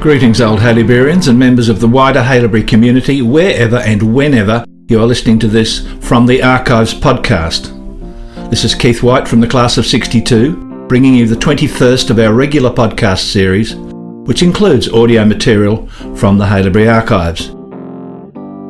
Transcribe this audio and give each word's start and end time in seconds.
Greetings, 0.00 0.40
old 0.40 0.60
Haileyburyans 0.60 1.28
and 1.28 1.38
members 1.38 1.68
of 1.68 1.78
the 1.78 1.86
wider 1.86 2.22
Haileybury 2.22 2.66
community, 2.66 3.20
wherever 3.20 3.76
and 3.76 4.14
whenever 4.14 4.64
you 4.88 4.98
are 4.98 5.04
listening 5.04 5.38
to 5.40 5.46
this 5.46 5.86
from 6.00 6.24
the 6.24 6.42
Archives 6.42 6.94
podcast. 6.94 7.68
This 8.48 8.64
is 8.64 8.74
Keith 8.74 9.02
White 9.02 9.28
from 9.28 9.40
the 9.40 9.46
class 9.46 9.76
of 9.76 9.84
62, 9.84 10.86
bringing 10.88 11.12
you 11.12 11.26
the 11.26 11.36
21st 11.36 12.08
of 12.08 12.18
our 12.18 12.32
regular 12.32 12.70
podcast 12.70 13.30
series, 13.30 13.74
which 13.74 14.42
includes 14.42 14.88
audio 14.88 15.22
material 15.22 15.86
from 16.16 16.38
the 16.38 16.46
Haileybury 16.46 16.90
Archives. 16.90 17.54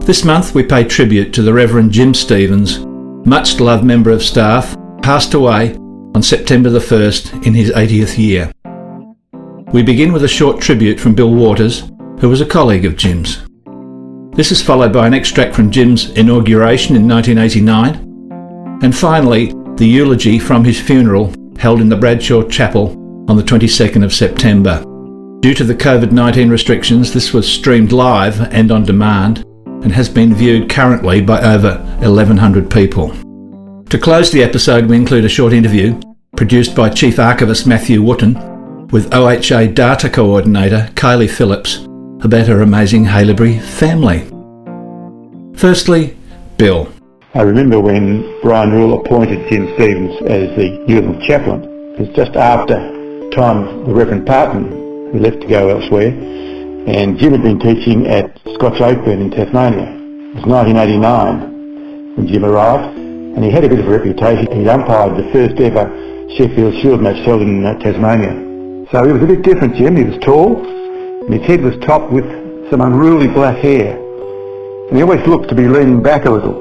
This 0.05 0.25
month 0.25 0.53
we 0.53 0.65
pay 0.65 0.83
tribute 0.83 1.33
to 1.35 1.43
the 1.43 1.55
Reverend 1.55 1.93
Jim 1.93 2.13
Stevens, 2.13 2.81
much 3.25 3.61
loved 3.61 3.85
member 3.85 4.11
of 4.11 4.25
staff, 4.25 4.77
passed 5.01 5.35
away 5.35 5.77
on 5.77 6.25
September 6.25 6.71
the 6.71 6.81
1st 6.81 7.47
in 7.47 7.55
his 7.55 7.71
80th 7.71 8.19
year. 8.19 8.51
We 9.73 9.85
begin 9.85 10.13
with 10.13 10.25
a 10.25 10.29
short 10.29 10.61
tribute 10.61 10.99
from 10.99 11.15
Bill 11.15 11.33
Waters, 11.33 11.93
who 12.19 12.29
was 12.29 12.41
a 12.41 12.47
colleague 12.47 12.85
of 12.85 12.97
Jim's. 12.97 13.47
This 14.35 14.51
is 14.51 14.61
followed 14.61 14.93
by 14.93 15.07
an 15.07 15.15
extract 15.15 15.55
from 15.55 15.71
Jim's 15.71 16.11
inauguration 16.11 16.97
in 16.97 17.07
1989, 17.07 18.81
and 18.83 18.97
finally, 18.97 19.55
the 19.77 19.87
eulogy 19.87 20.41
from 20.41 20.65
his 20.65 20.81
funeral 20.81 21.33
held 21.57 21.81
in 21.81 21.89
the 21.89 21.95
Bradshaw 21.95 22.43
Chapel 22.49 22.91
on 23.29 23.37
the 23.37 23.45
22nd 23.45 24.03
of 24.03 24.13
September. 24.13 24.83
Due 25.39 25.55
to 25.55 25.63
the 25.63 25.77
COVID 25.77 26.11
19 26.11 26.51
restrictions, 26.51 27.13
this 27.13 27.33
was 27.33 27.47
streamed 27.47 27.93
live 27.93 28.41
and 28.53 28.73
on 28.73 28.83
demand 28.83 29.45
and 29.85 29.93
has 29.93 30.09
been 30.09 30.35
viewed 30.35 30.69
currently 30.69 31.21
by 31.21 31.41
over 31.43 31.77
1,100 32.01 32.69
people. 32.69 33.11
To 33.85 33.99
close 34.01 34.33
the 34.33 34.43
episode, 34.43 34.87
we 34.87 34.97
include 34.97 35.27
a 35.27 35.29
short 35.29 35.53
interview 35.53 36.01
produced 36.37 36.75
by 36.75 36.89
Chief 36.89 37.21
Archivist 37.21 37.69
Matthew 37.69 38.03
Wootton 38.03 38.50
with 38.93 39.11
OHA 39.13 39.75
Data 39.75 40.11
Coordinator 40.11 40.91
Kylie 40.95 41.31
Phillips 41.31 41.77
about 42.25 42.49
her 42.49 42.61
amazing 42.63 43.05
Haileybury 43.05 43.63
family. 43.63 44.27
Firstly, 45.57 46.17
Bill. 46.57 46.93
I 47.35 47.43
remember 47.43 47.79
when 47.79 48.41
Brian 48.43 48.73
Rule 48.73 49.01
appointed 49.01 49.49
Jim 49.49 49.73
Stevens 49.75 50.21
as 50.23 50.57
the 50.57 50.85
Newlands 50.89 51.25
chaplain. 51.27 51.63
It 51.95 52.01
was 52.01 52.17
just 52.17 52.35
after 52.35 52.75
time 53.31 53.87
the 53.87 53.95
Reverend 53.95 54.27
Parton, 54.27 54.69
who 55.13 55.21
left 55.21 55.41
to 55.43 55.47
go 55.47 55.69
elsewhere, 55.69 56.09
and 56.09 57.17
Jim 57.19 57.33
had 57.33 57.43
been 57.43 57.61
teaching 57.61 58.09
at 58.09 58.37
Scotch 58.55 58.81
Oakburn 58.81 59.21
in 59.21 59.31
Tasmania. 59.31 59.87
It 59.87 60.37
was 60.37 60.47
1989 60.47 62.17
when 62.17 62.27
Jim 62.27 62.45
arrived, 62.45 62.99
and 62.99 63.45
he 63.45 63.51
had 63.51 63.63
a 63.63 63.69
bit 63.69 63.79
of 63.79 63.87
a 63.87 63.91
reputation. 63.91 64.51
He'd 64.51 64.67
umpired 64.67 65.17
the 65.17 65.31
first 65.31 65.61
ever 65.61 65.87
Sheffield 66.37 66.75
Shield 66.83 67.01
match 67.01 67.25
held 67.25 67.43
in 67.43 67.65
uh, 67.65 67.79
Tasmania. 67.79 68.50
So 68.91 69.07
he 69.07 69.13
was 69.13 69.23
a 69.23 69.27
bit 69.27 69.43
different, 69.43 69.77
Jim. 69.77 69.97
He 69.97 70.03
was 70.03 70.19
tall, 70.19 70.67
and 70.67 71.33
his 71.33 71.47
head 71.47 71.63
was 71.63 71.77
topped 71.87 72.13
with 72.13 72.25
some 72.71 72.81
unruly 72.81 73.29
black 73.29 73.57
hair. 73.59 73.97
And 74.89 74.97
he 74.97 75.03
always 75.03 75.25
looked 75.29 75.49
to 75.51 75.55
be 75.55 75.69
leaning 75.69 76.03
back 76.03 76.25
a 76.25 76.31
little. 76.31 76.59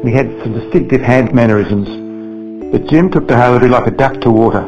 And 0.00 0.08
he 0.08 0.14
had 0.14 0.26
some 0.42 0.58
distinctive 0.58 1.00
hand 1.00 1.32
mannerisms. 1.32 1.86
But 2.72 2.88
Jim 2.88 3.12
took 3.12 3.28
to 3.28 3.34
Haileybury 3.34 3.70
like 3.70 3.86
a 3.86 3.92
duck 3.92 4.20
to 4.22 4.30
water. 4.30 4.64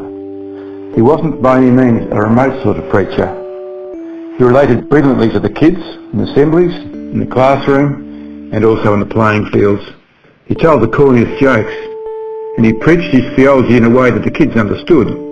He 0.95 1.03
wasn't 1.03 1.43
by 1.43 1.57
any 1.57 1.71
means 1.71 2.13
a 2.13 2.21
remote 2.21 2.63
sort 2.63 2.77
of 2.77 2.89
preacher. 2.91 3.27
He 4.39 4.45
related 4.45 4.89
brilliantly 4.89 5.31
to 5.31 5.41
the 5.41 5.51
kids 5.51 5.81
in 6.13 6.21
assemblies, 6.21 6.77
in 6.77 7.19
the 7.19 7.27
classroom, 7.27 8.53
and 8.55 8.65
also 8.65 8.95
in 8.95 9.01
the 9.01 9.07
playing 9.07 9.47
fields. 9.47 9.83
He 10.47 10.55
told 10.55 10.81
the 10.81 10.87
corniest 10.87 11.41
jokes, 11.41 11.75
and 12.57 12.65
he 12.65 12.73
preached 12.73 13.13
his 13.13 13.35
theology 13.35 13.77
in 13.77 13.85
a 13.85 13.91
way 13.91 14.13
that 14.13 14.23
the 14.23 14.31
kids 14.31 14.55
understood 14.55 15.32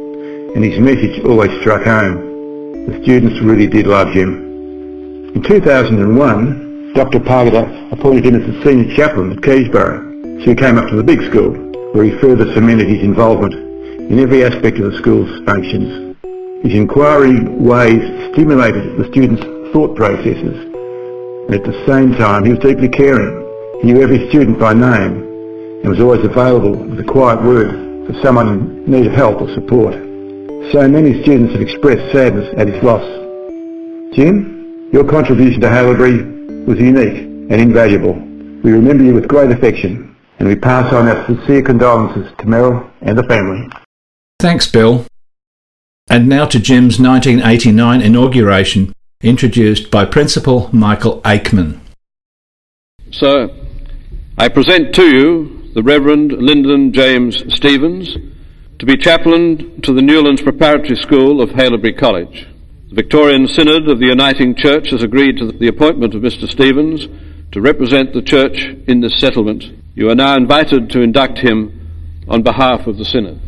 and 0.55 0.65
his 0.65 0.79
message 0.81 1.23
always 1.25 1.51
struck 1.61 1.85
home. 1.85 2.87
The 2.87 3.03
students 3.03 3.41
really 3.41 3.67
did 3.69 3.87
love 3.87 4.13
him. 4.13 5.33
In 5.35 5.43
2001, 5.43 6.93
Dr 6.95 7.21
Pargeter 7.21 7.93
appointed 7.93 8.27
him 8.27 8.35
as 8.35 8.47
the 8.47 8.65
senior 8.65 8.97
chaplain 8.97 9.33
at 9.33 9.39
Keysborough, 9.39 10.43
so 10.43 10.51
he 10.51 10.57
came 10.57 10.77
up 10.77 10.89
to 10.91 10.97
the 10.97 11.05
big 11.05 11.23
school, 11.31 11.53
where 11.93 12.05
he 12.05 12.19
further 12.19 12.53
cemented 12.53 12.89
his 12.89 13.03
involvement 13.03 13.55
in 13.55 14.19
every 14.19 14.45
aspect 14.45 14.79
of 14.79 14.91
the 14.91 14.99
school's 14.99 15.31
functions. 15.47 16.17
His 16.65 16.75
inquiry 16.75 17.41
ways 17.47 18.03
stimulated 18.33 18.99
the 18.99 19.09
students' 19.13 19.43
thought 19.73 19.95
processes, 19.95 20.59
and 21.47 21.55
at 21.55 21.63
the 21.63 21.85
same 21.87 22.13
time 22.17 22.45
he 22.45 22.51
was 22.51 22.59
deeply 22.59 22.89
caring. 22.89 23.39
He 23.83 23.93
knew 23.93 24.03
every 24.03 24.29
student 24.31 24.59
by 24.59 24.75
name, 24.75 25.23
and 25.83 25.89
was 25.89 26.01
always 26.01 26.25
available 26.25 26.75
with 26.75 26.99
a 26.99 27.05
quiet 27.05 27.41
word 27.43 28.07
for 28.07 28.21
someone 28.21 28.83
in 28.85 28.91
need 28.91 29.07
of 29.07 29.13
help 29.13 29.41
or 29.41 29.49
support. 29.55 30.10
So 30.69 30.87
many 30.87 31.21
students 31.23 31.53
have 31.53 31.63
expressed 31.63 32.13
sadness 32.13 32.55
at 32.57 32.69
his 32.69 32.81
loss. 32.85 33.03
Jim, 34.15 34.89
your 34.93 35.05
contribution 35.05 35.61
to 35.63 35.69
Haileybury 35.69 36.67
was 36.67 36.79
unique 36.79 37.23
and 37.51 37.55
invaluable. 37.55 38.13
We 38.63 38.73
remember 38.73 39.03
you 39.03 39.15
with 39.15 39.27
great 39.27 39.51
affection 39.51 40.15
and 40.39 40.47
we 40.47 40.55
pass 40.55 40.93
on 40.93 41.09
our 41.09 41.27
sincere 41.27 41.63
condolences 41.63 42.31
to 42.39 42.47
Merrill 42.47 42.89
and 43.01 43.19
the 43.19 43.25
family. 43.25 43.69
Thanks, 44.39 44.71
Bill. 44.71 45.07
And 46.09 46.29
now 46.29 46.47
to 46.47 46.61
Jim's 46.61 47.01
1989 47.01 48.01
inauguration, 48.03 48.93
introduced 49.23 49.91
by 49.91 50.05
Principal 50.05 50.71
Michael 50.73 51.21
Aikman. 51.23 51.81
Sir, 53.11 53.51
I 54.39 54.49
present 54.49 54.95
to 54.95 55.05
you 55.05 55.73
the 55.75 55.83
Reverend 55.83 56.33
Lyndon 56.33 56.93
James 56.93 57.43
Stevens, 57.55 58.17
to 58.81 58.87
be 58.87 58.97
chaplain 58.97 59.79
to 59.83 59.93
the 59.93 60.01
Newlands 60.01 60.41
Preparatory 60.41 60.97
School 60.97 61.43
of 61.43 61.51
Haileybury 61.51 61.99
College. 61.99 62.49
The 62.89 62.95
Victorian 62.95 63.47
Synod 63.47 63.91
of 63.91 63.99
the 63.99 64.07
Uniting 64.07 64.55
Church 64.55 64.89
has 64.89 65.03
agreed 65.03 65.37
to 65.37 65.53
the 65.53 65.69
appointment 65.69 66.15
of 66.15 66.23
Mr. 66.23 66.49
Stevens 66.49 67.07
to 67.53 67.61
represent 67.61 68.15
the 68.15 68.23
Church 68.23 68.75
in 68.89 69.03
this 69.03 69.21
settlement. 69.21 69.65
You 69.95 70.09
are 70.09 70.15
now 70.15 70.35
invited 70.35 70.89
to 70.91 71.03
induct 71.03 71.41
him 71.41 72.25
on 72.27 72.43
behalf 72.43 72.87
of 72.87 72.97
the 72.97 73.05
Synod. 73.05 73.39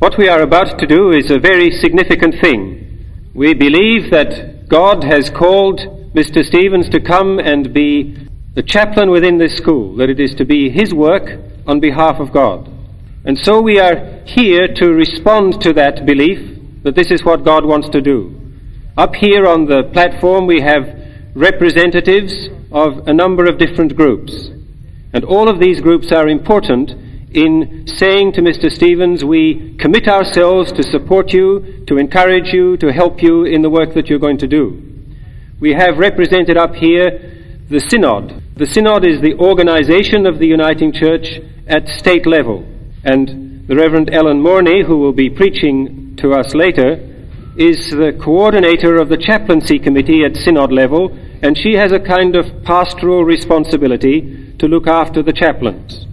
What 0.00 0.18
we 0.18 0.28
are 0.28 0.42
about 0.42 0.76
to 0.80 0.88
do 0.88 1.12
is 1.12 1.30
a 1.30 1.38
very 1.38 1.70
significant 1.70 2.34
thing. 2.40 3.30
We 3.32 3.54
believe 3.54 4.10
that 4.10 4.68
God 4.68 5.04
has 5.04 5.30
called 5.30 5.78
Mr. 6.14 6.44
Stevens 6.44 6.88
to 6.88 7.00
come 7.00 7.38
and 7.38 7.72
be 7.72 8.26
the 8.56 8.62
chaplain 8.64 9.12
within 9.12 9.38
this 9.38 9.56
school, 9.56 9.94
that 9.98 10.10
it 10.10 10.18
is 10.18 10.34
to 10.34 10.44
be 10.44 10.68
his 10.68 10.92
work 10.92 11.38
on 11.64 11.78
behalf 11.78 12.16
of 12.18 12.32
God. 12.32 12.73
And 13.26 13.38
so 13.38 13.62
we 13.62 13.78
are 13.78 14.20
here 14.26 14.68
to 14.68 14.92
respond 14.92 15.60
to 15.62 15.72
that 15.72 16.04
belief 16.04 16.82
that 16.82 16.94
this 16.94 17.10
is 17.10 17.24
what 17.24 17.44
God 17.44 17.64
wants 17.64 17.88
to 17.90 18.02
do. 18.02 18.38
Up 18.98 19.14
here 19.14 19.46
on 19.46 19.64
the 19.64 19.84
platform 19.94 20.46
we 20.46 20.60
have 20.60 20.84
representatives 21.34 22.48
of 22.70 23.08
a 23.08 23.14
number 23.14 23.46
of 23.46 23.58
different 23.58 23.96
groups. 23.96 24.50
And 25.14 25.24
all 25.24 25.48
of 25.48 25.58
these 25.58 25.80
groups 25.80 26.12
are 26.12 26.28
important 26.28 26.90
in 27.34 27.86
saying 27.86 28.32
to 28.32 28.42
Mr. 28.42 28.70
Stevens, 28.70 29.24
we 29.24 29.74
commit 29.78 30.06
ourselves 30.06 30.70
to 30.72 30.82
support 30.82 31.32
you, 31.32 31.84
to 31.86 31.96
encourage 31.96 32.52
you, 32.52 32.76
to 32.76 32.92
help 32.92 33.22
you 33.22 33.44
in 33.44 33.62
the 33.62 33.70
work 33.70 33.94
that 33.94 34.08
you're 34.08 34.18
going 34.18 34.38
to 34.38 34.46
do. 34.46 34.82
We 35.60 35.72
have 35.72 35.96
represented 35.96 36.58
up 36.58 36.74
here 36.74 37.32
the 37.70 37.80
Synod. 37.80 38.42
The 38.56 38.66
Synod 38.66 39.06
is 39.06 39.22
the 39.22 39.34
organization 39.34 40.26
of 40.26 40.38
the 40.38 40.46
Uniting 40.46 40.92
Church 40.92 41.40
at 41.66 41.88
state 41.88 42.26
level. 42.26 42.66
And 43.04 43.66
the 43.68 43.76
Reverend 43.76 44.12
Ellen 44.12 44.40
Morney, 44.40 44.82
who 44.82 44.98
will 44.98 45.12
be 45.12 45.28
preaching 45.28 46.16
to 46.16 46.32
us 46.32 46.54
later, 46.54 46.98
is 47.56 47.90
the 47.90 48.18
coordinator 48.20 48.96
of 48.96 49.08
the 49.08 49.16
chaplaincy 49.16 49.78
committee 49.78 50.24
at 50.24 50.36
synod 50.36 50.72
level, 50.72 51.16
and 51.42 51.56
she 51.56 51.74
has 51.74 51.92
a 51.92 52.00
kind 52.00 52.34
of 52.34 52.64
pastoral 52.64 53.24
responsibility 53.24 54.54
to 54.58 54.66
look 54.66 54.86
after 54.86 55.22
the 55.22 55.32
chaplains. 55.32 56.06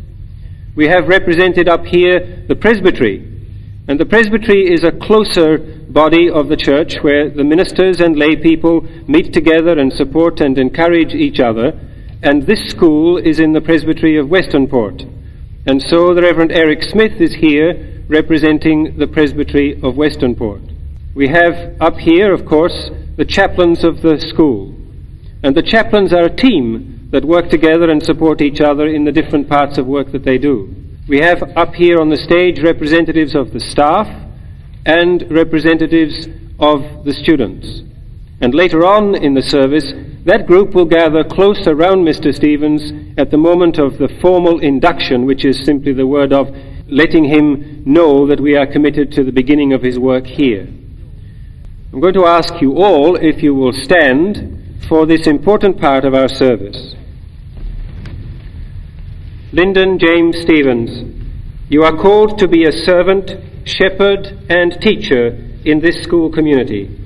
We 0.75 0.87
have 0.87 1.07
represented 1.07 1.67
up 1.67 1.85
here 1.85 2.45
the 2.47 2.55
presbytery, 2.55 3.27
and 3.87 3.99
the 3.99 4.05
presbytery 4.05 4.71
is 4.71 4.83
a 4.83 4.91
closer 4.91 5.57
body 5.57 6.29
of 6.29 6.47
the 6.47 6.57
church 6.57 6.97
where 7.01 7.29
the 7.29 7.43
ministers 7.43 7.99
and 8.01 8.17
lay 8.17 8.35
people 8.35 8.85
meet 9.07 9.33
together 9.33 9.79
and 9.79 9.91
support 9.91 10.41
and 10.41 10.57
encourage 10.57 11.13
each 11.13 11.39
other, 11.39 11.79
and 12.21 12.43
this 12.43 12.69
school 12.69 13.17
is 13.17 13.39
in 13.39 13.53
the 13.53 13.61
presbytery 13.61 14.17
of 14.17 14.27
Westernport. 14.27 15.20
And 15.65 15.79
so 15.81 16.15
the 16.15 16.23
Reverend 16.23 16.51
Eric 16.51 16.81
Smith 16.81 17.21
is 17.21 17.35
here 17.35 18.03
representing 18.07 18.97
the 18.97 19.05
Presbytery 19.05 19.75
of 19.83 19.93
Westernport. 19.93 20.75
We 21.13 21.27
have 21.27 21.79
up 21.79 21.97
here, 21.97 22.33
of 22.33 22.45
course, 22.47 22.89
the 23.15 23.25
chaplains 23.25 23.83
of 23.83 24.01
the 24.01 24.19
school. 24.19 24.75
And 25.43 25.55
the 25.55 25.61
chaplains 25.61 26.13
are 26.13 26.25
a 26.25 26.35
team 26.35 27.09
that 27.11 27.23
work 27.23 27.49
together 27.49 27.91
and 27.91 28.01
support 28.01 28.41
each 28.41 28.59
other 28.59 28.87
in 28.87 29.03
the 29.03 29.11
different 29.11 29.47
parts 29.47 29.77
of 29.77 29.85
work 29.85 30.11
that 30.13 30.23
they 30.23 30.39
do. 30.39 30.73
We 31.07 31.19
have 31.19 31.43
up 31.55 31.75
here 31.75 31.99
on 31.99 32.09
the 32.09 32.17
stage 32.17 32.59
representatives 32.63 33.35
of 33.35 33.53
the 33.53 33.59
staff 33.59 34.07
and 34.85 35.29
representatives 35.29 36.27
of 36.59 37.05
the 37.05 37.13
students. 37.13 37.81
And 38.39 38.55
later 38.55 38.83
on 38.83 39.13
in 39.13 39.35
the 39.35 39.41
service, 39.43 39.93
that 40.25 40.45
group 40.45 40.75
will 40.75 40.85
gather 40.85 41.23
close 41.23 41.65
around 41.65 42.05
Mr. 42.05 42.33
Stevens 42.33 42.91
at 43.17 43.31
the 43.31 43.37
moment 43.37 43.79
of 43.79 43.97
the 43.97 44.09
formal 44.21 44.59
induction, 44.59 45.25
which 45.25 45.43
is 45.45 45.65
simply 45.65 45.93
the 45.93 46.05
word 46.05 46.31
of 46.31 46.47
letting 46.87 47.25
him 47.25 47.83
know 47.85 48.27
that 48.27 48.39
we 48.39 48.55
are 48.55 48.67
committed 48.67 49.11
to 49.13 49.23
the 49.23 49.31
beginning 49.31 49.73
of 49.73 49.81
his 49.81 49.97
work 49.97 50.25
here. 50.25 50.67
I'm 51.91 51.99
going 51.99 52.13
to 52.13 52.25
ask 52.25 52.61
you 52.61 52.77
all 52.77 53.15
if 53.15 53.41
you 53.41 53.55
will 53.55 53.73
stand 53.73 54.85
for 54.87 55.05
this 55.05 55.25
important 55.25 55.79
part 55.79 56.05
of 56.05 56.13
our 56.13 56.29
service. 56.29 56.95
Lyndon 59.51 59.97
James 59.99 60.39
Stevens, 60.41 61.17
you 61.67 61.83
are 61.83 61.97
called 61.97 62.37
to 62.39 62.47
be 62.47 62.65
a 62.65 62.71
servant, 62.71 63.31
shepherd, 63.65 64.45
and 64.49 64.79
teacher 64.81 65.29
in 65.65 65.79
this 65.79 66.03
school 66.03 66.31
community. 66.31 67.00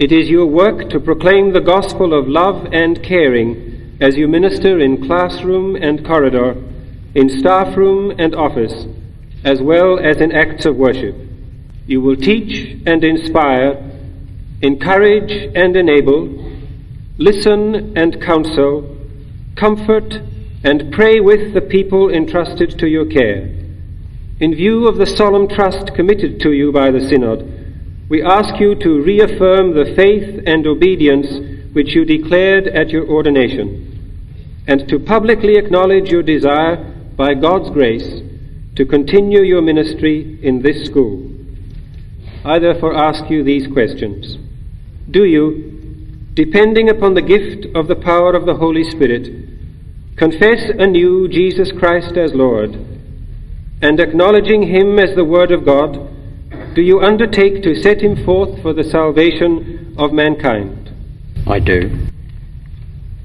It 0.00 0.12
is 0.12 0.30
your 0.30 0.46
work 0.46 0.88
to 0.88 0.98
proclaim 0.98 1.52
the 1.52 1.60
gospel 1.60 2.14
of 2.14 2.26
love 2.26 2.68
and 2.72 3.02
caring 3.02 3.98
as 4.00 4.16
you 4.16 4.28
minister 4.28 4.80
in 4.80 5.06
classroom 5.06 5.76
and 5.76 6.02
corridor, 6.06 6.56
in 7.14 7.28
staff 7.28 7.76
room 7.76 8.14
and 8.18 8.34
office, 8.34 8.86
as 9.44 9.60
well 9.60 9.98
as 9.98 10.16
in 10.16 10.32
acts 10.32 10.64
of 10.64 10.76
worship. 10.76 11.14
You 11.86 12.00
will 12.00 12.16
teach 12.16 12.80
and 12.86 13.04
inspire, 13.04 13.76
encourage 14.62 15.32
and 15.54 15.76
enable, 15.76 16.50
listen 17.18 17.94
and 17.94 18.22
counsel, 18.22 18.96
comfort 19.54 20.14
and 20.64 20.90
pray 20.94 21.20
with 21.20 21.52
the 21.52 21.60
people 21.60 22.08
entrusted 22.08 22.78
to 22.78 22.88
your 22.88 23.04
care. 23.04 23.50
In 24.40 24.54
view 24.54 24.88
of 24.88 24.96
the 24.96 25.04
solemn 25.04 25.46
trust 25.46 25.94
committed 25.94 26.40
to 26.40 26.52
you 26.52 26.72
by 26.72 26.90
the 26.90 27.06
Synod, 27.06 27.59
we 28.10 28.22
ask 28.22 28.60
you 28.60 28.74
to 28.74 29.02
reaffirm 29.02 29.72
the 29.72 29.94
faith 29.94 30.42
and 30.44 30.66
obedience 30.66 31.28
which 31.72 31.94
you 31.94 32.04
declared 32.04 32.66
at 32.66 32.90
your 32.90 33.08
ordination, 33.08 34.64
and 34.66 34.88
to 34.88 34.98
publicly 34.98 35.56
acknowledge 35.56 36.10
your 36.10 36.22
desire, 36.22 36.76
by 37.16 37.34
God's 37.34 37.70
grace, 37.70 38.20
to 38.74 38.84
continue 38.84 39.42
your 39.42 39.62
ministry 39.62 40.40
in 40.42 40.62
this 40.62 40.86
school. 40.86 41.30
I 42.44 42.58
therefore 42.58 42.96
ask 42.96 43.30
you 43.30 43.44
these 43.44 43.68
questions. 43.68 44.38
Do 45.10 45.24
you, 45.24 46.26
depending 46.34 46.88
upon 46.88 47.14
the 47.14 47.22
gift 47.22 47.66
of 47.76 47.86
the 47.86 47.94
power 47.94 48.34
of 48.34 48.46
the 48.46 48.56
Holy 48.56 48.82
Spirit, 48.90 49.28
confess 50.16 50.68
anew 50.78 51.28
Jesus 51.28 51.70
Christ 51.78 52.16
as 52.16 52.34
Lord, 52.34 52.74
and 53.82 54.00
acknowledging 54.00 54.62
Him 54.62 54.98
as 54.98 55.14
the 55.14 55.24
Word 55.24 55.52
of 55.52 55.64
God, 55.64 56.09
do 56.74 56.82
you 56.82 57.00
undertake 57.00 57.62
to 57.62 57.74
set 57.74 58.00
him 58.00 58.24
forth 58.24 58.62
for 58.62 58.72
the 58.72 58.84
salvation 58.84 59.94
of 59.98 60.12
mankind? 60.12 60.90
I 61.46 61.58
do. 61.58 62.08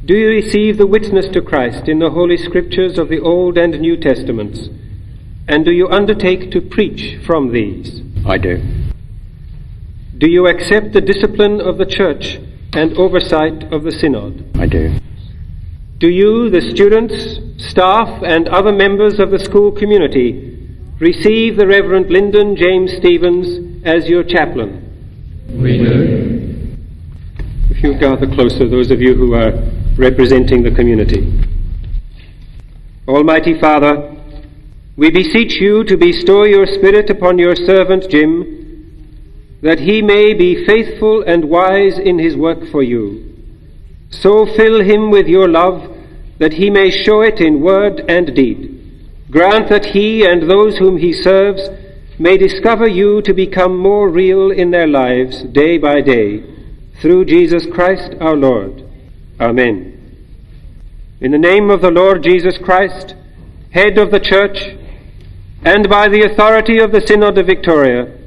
Do 0.05 0.15
you 0.15 0.27
receive 0.27 0.77
the 0.77 0.87
witness 0.87 1.27
to 1.33 1.41
Christ 1.41 1.87
in 1.87 1.99
the 1.99 2.09
Holy 2.09 2.37
Scriptures 2.37 2.97
of 2.97 3.09
the 3.09 3.19
Old 3.19 3.57
and 3.57 3.79
New 3.79 3.97
Testaments? 3.97 4.69
And 5.47 5.63
do 5.63 5.71
you 5.71 5.87
undertake 5.89 6.51
to 6.51 6.61
preach 6.61 7.23
from 7.25 7.51
these? 7.51 8.01
I 8.25 8.37
do. 8.37 8.63
Do 10.17 10.29
you 10.29 10.47
accept 10.47 10.93
the 10.93 11.01
discipline 11.01 11.61
of 11.61 11.77
the 11.77 11.85
Church 11.85 12.39
and 12.73 12.97
oversight 12.97 13.71
of 13.71 13.83
the 13.83 13.91
Synod? 13.91 14.45
I 14.55 14.65
do. 14.65 14.97
Do 15.97 16.09
you, 16.09 16.49
the 16.49 16.61
students, 16.61 17.69
staff, 17.69 18.23
and 18.23 18.47
other 18.47 18.71
members 18.71 19.19
of 19.19 19.31
the 19.31 19.39
school 19.39 19.71
community, 19.71 20.54
receive 20.99 21.57
the 21.57 21.67
Reverend 21.67 22.09
Lyndon 22.09 22.55
James 22.55 22.93
Stevens 22.97 23.83
as 23.85 24.07
your 24.07 24.23
chaplain? 24.23 24.81
We 25.49 25.77
do. 25.77 26.77
If 27.69 27.83
you 27.83 27.99
gather 27.99 28.27
closer, 28.27 28.67
those 28.69 28.91
of 28.91 29.01
you 29.01 29.15
who 29.15 29.33
are 29.33 29.51
representing 29.97 30.63
the 30.63 30.71
community. 30.71 31.41
Almighty 33.07 33.59
Father, 33.59 34.15
we 34.97 35.11
beseech 35.11 35.59
you 35.59 35.83
to 35.83 35.97
bestow 35.97 36.45
your 36.45 36.65
Spirit 36.65 37.09
upon 37.09 37.37
your 37.37 37.55
servant 37.55 38.09
Jim, 38.09 39.59
that 39.61 39.79
he 39.79 40.01
may 40.01 40.33
be 40.33 40.65
faithful 40.65 41.23
and 41.23 41.49
wise 41.49 41.99
in 41.99 42.17
his 42.17 42.37
work 42.37 42.59
for 42.71 42.81
you. 42.81 43.33
So 44.09 44.45
fill 44.45 44.81
him 44.81 45.11
with 45.11 45.27
your 45.27 45.49
love, 45.49 45.93
that 46.39 46.53
he 46.53 46.69
may 46.69 46.89
show 46.89 47.21
it 47.21 47.41
in 47.41 47.61
word 47.61 48.05
and 48.07 48.33
deed. 48.33 48.84
Grant 49.35 49.67
that 49.67 49.87
he 49.87 50.25
and 50.25 50.49
those 50.49 50.77
whom 50.77 50.95
he 50.95 51.11
serves 51.11 51.67
may 52.17 52.37
discover 52.37 52.87
you 52.87 53.21
to 53.23 53.33
become 53.33 53.77
more 53.77 54.09
real 54.09 54.49
in 54.49 54.71
their 54.71 54.87
lives 54.87 55.43
day 55.43 55.77
by 55.77 55.99
day, 55.99 56.41
through 57.01 57.25
Jesus 57.25 57.65
Christ 57.65 58.15
our 58.21 58.37
Lord. 58.37 58.89
Amen. 59.37 59.91
In 61.19 61.31
the 61.31 61.37
name 61.37 61.69
of 61.69 61.81
the 61.81 61.91
Lord 61.91 62.23
Jesus 62.23 62.57
Christ, 62.57 63.13
head 63.71 63.97
of 63.97 64.09
the 64.09 64.21
Church, 64.21 64.57
and 65.65 65.89
by 65.89 66.07
the 66.07 66.21
authority 66.21 66.79
of 66.79 66.93
the 66.93 67.05
Synod 67.05 67.37
of 67.37 67.47
Victoria, 67.47 68.17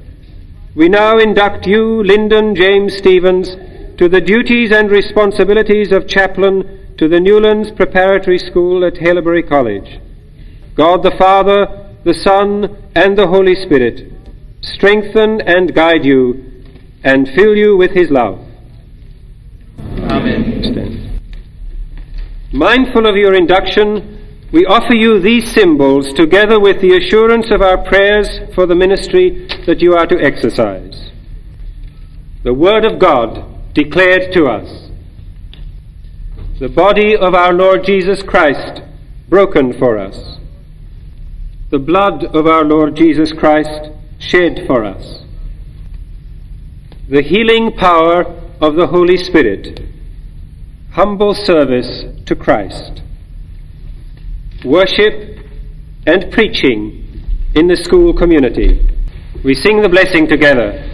we 0.74 0.90
now 0.90 1.16
induct 1.16 1.66
you, 1.66 2.04
Lyndon 2.04 2.54
James 2.54 2.98
Stevens, 2.98 3.48
to 3.96 4.10
the 4.10 4.20
duties 4.20 4.72
and 4.72 4.90
responsibilities 4.90 5.90
of 5.90 6.06
chaplain 6.06 6.94
to 6.98 7.08
the 7.08 7.18
Newlands 7.18 7.70
Preparatory 7.70 8.38
School 8.38 8.84
at 8.84 8.96
Haileybury 8.96 9.48
College. 9.48 10.00
God 10.78 11.02
the 11.02 11.16
Father, 11.18 11.92
the 12.04 12.14
Son, 12.14 12.90
and 12.94 13.18
the 13.18 13.26
Holy 13.26 13.56
Spirit 13.56 14.12
strengthen 14.60 15.40
and 15.40 15.74
guide 15.74 16.04
you 16.04 16.62
and 17.02 17.28
fill 17.34 17.56
you 17.56 17.76
with 17.76 17.90
his 17.90 18.12
love. 18.12 18.38
Amen. 19.78 20.62
Stand. 20.62 21.20
Mindful 22.52 23.08
of 23.08 23.16
your 23.16 23.34
induction, 23.34 24.46
we 24.52 24.64
offer 24.66 24.94
you 24.94 25.18
these 25.20 25.50
symbols 25.50 26.12
together 26.14 26.60
with 26.60 26.80
the 26.80 26.96
assurance 26.96 27.50
of 27.50 27.60
our 27.60 27.78
prayers 27.78 28.28
for 28.54 28.64
the 28.64 28.76
ministry 28.76 29.48
that 29.66 29.82
you 29.82 29.94
are 29.94 30.06
to 30.06 30.22
exercise. 30.22 31.10
The 32.44 32.54
Word 32.54 32.84
of 32.84 33.00
God 33.00 33.74
declared 33.74 34.32
to 34.32 34.44
us. 34.44 34.90
The 36.60 36.68
body 36.68 37.16
of 37.16 37.34
our 37.34 37.52
Lord 37.52 37.84
Jesus 37.84 38.22
Christ 38.22 38.80
broken 39.28 39.76
for 39.76 39.98
us 39.98 40.37
the 41.70 41.78
blood 41.78 42.24
of 42.24 42.46
our 42.46 42.64
Lord 42.64 42.96
Jesus 42.96 43.32
Christ 43.32 43.90
shed 44.18 44.64
for 44.66 44.84
us, 44.84 45.22
the 47.10 47.22
healing 47.22 47.72
power 47.76 48.24
of 48.60 48.74
the 48.74 48.86
Holy 48.86 49.18
Spirit, 49.18 49.80
humble 50.92 51.34
service 51.34 52.04
to 52.24 52.34
Christ, 52.34 53.02
worship 54.64 55.44
and 56.06 56.32
preaching 56.32 57.04
in 57.54 57.66
the 57.66 57.76
school 57.76 58.14
community. 58.14 58.88
We 59.44 59.54
sing 59.54 59.82
the 59.82 59.88
blessing 59.90 60.26
together. 60.26 60.84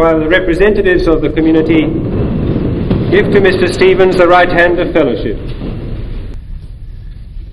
While 0.00 0.18
the 0.18 0.28
representatives 0.28 1.06
of 1.06 1.20
the 1.20 1.28
community 1.28 1.84
give 3.12 3.28
to 3.28 3.38
Mr. 3.38 3.70
Stevens 3.70 4.16
the 4.16 4.26
right 4.26 4.48
hand 4.48 4.80
of 4.80 4.94
fellowship. 4.94 5.36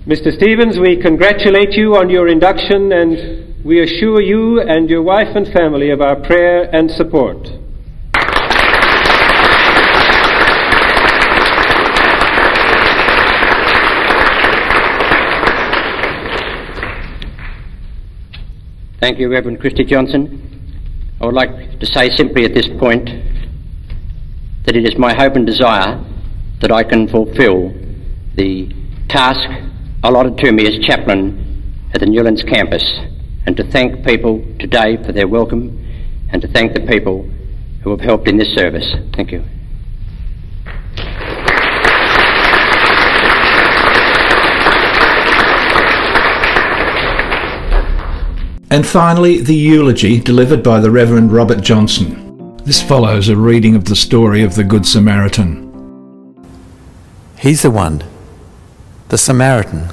Mr. 0.06 0.32
Stevens, 0.32 0.78
we 0.78 0.96
congratulate 0.96 1.74
you 1.74 1.94
on 1.94 2.08
your 2.08 2.26
induction 2.26 2.90
and 2.90 3.62
we 3.62 3.82
assure 3.82 4.22
you 4.22 4.62
and 4.62 4.88
your 4.88 5.02
wife 5.02 5.36
and 5.36 5.46
family 5.48 5.90
of 5.90 6.00
our 6.00 6.16
prayer 6.16 6.74
and 6.74 6.90
support. 6.90 7.36
Thank 19.00 19.18
you, 19.18 19.30
Reverend 19.30 19.60
Christy 19.60 19.84
Johnson. 19.84 20.47
I 21.20 21.26
would 21.26 21.34
like 21.34 21.80
to 21.80 21.86
say 21.86 22.10
simply 22.10 22.44
at 22.44 22.54
this 22.54 22.68
point 22.78 23.06
that 24.66 24.76
it 24.76 24.84
is 24.84 24.96
my 24.96 25.14
hope 25.14 25.34
and 25.34 25.44
desire 25.44 26.04
that 26.60 26.70
I 26.70 26.84
can 26.84 27.08
fulfil 27.08 27.74
the 28.36 28.72
task 29.08 29.48
allotted 30.04 30.38
to 30.38 30.52
me 30.52 30.66
as 30.66 30.78
chaplain 30.86 31.90
at 31.92 32.00
the 32.00 32.06
Newlands 32.06 32.44
campus 32.44 32.84
and 33.46 33.56
to 33.56 33.64
thank 33.64 34.06
people 34.06 34.44
today 34.60 34.96
for 35.04 35.10
their 35.10 35.26
welcome 35.26 35.84
and 36.30 36.40
to 36.42 36.48
thank 36.48 36.74
the 36.74 36.86
people 36.86 37.28
who 37.82 37.90
have 37.90 38.00
helped 38.00 38.28
in 38.28 38.36
this 38.36 38.54
service. 38.54 38.86
Thank 39.16 39.32
you. 39.32 39.44
And 48.70 48.86
finally, 48.86 49.40
the 49.40 49.54
eulogy 49.54 50.20
delivered 50.20 50.62
by 50.62 50.78
the 50.78 50.90
Reverend 50.90 51.32
Robert 51.32 51.62
Johnson. 51.62 52.54
This 52.64 52.82
follows 52.82 53.30
a 53.30 53.36
reading 53.36 53.74
of 53.74 53.86
the 53.86 53.96
story 53.96 54.42
of 54.42 54.56
the 54.56 54.64
Good 54.64 54.84
Samaritan. 54.84 55.64
He's 57.38 57.62
the 57.62 57.70
one, 57.70 58.04
the 59.08 59.16
Samaritan, 59.16 59.88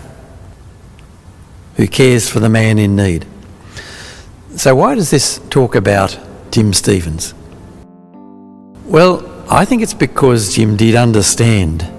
who 1.78 1.88
cares 1.88 2.30
for 2.30 2.42
the 2.42 2.50
man 2.50 2.78
in 2.78 2.98
need. 2.98 3.26
So, 4.58 4.76
why 4.76 4.96
does 4.96 5.10
this 5.10 5.40
talk 5.50 5.74
about 5.74 6.20
Jim 6.52 6.74
Stevens? 6.74 7.34
Well, 8.84 9.26
I 9.50 9.64
think 9.64 9.84
it's 9.84 9.94
because 9.94 10.54
Jim 10.54 10.76
did 10.76 10.96
understand 10.96 11.90